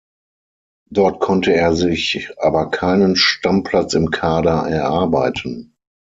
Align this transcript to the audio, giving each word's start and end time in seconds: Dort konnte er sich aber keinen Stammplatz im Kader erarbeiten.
Dort 0.89 1.19
konnte 1.19 1.53
er 1.53 1.75
sich 1.75 2.33
aber 2.39 2.71
keinen 2.71 3.15
Stammplatz 3.15 3.93
im 3.93 4.09
Kader 4.09 4.67
erarbeiten. 4.67 5.75